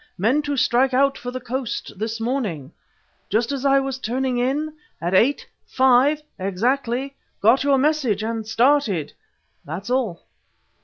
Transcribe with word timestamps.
Meant 0.17 0.45
to 0.45 0.57
strike 0.57 0.95
out 0.95 1.15
for 1.15 1.29
the 1.29 1.39
coast 1.39 1.93
this 1.95 2.19
morning. 2.19 2.71
Just 3.29 3.51
as 3.51 3.63
I 3.65 3.79
was 3.79 3.99
turning 3.99 4.39
in, 4.39 4.73
at 4.99 5.13
8.5 5.13 6.23
exactly, 6.39 7.15
got 7.39 7.63
your 7.63 7.77
message 7.77 8.23
and 8.23 8.47
started. 8.47 9.13
That's 9.63 9.91
all." 9.91 10.23